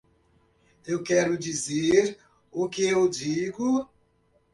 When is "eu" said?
0.83-1.03, 2.87-3.07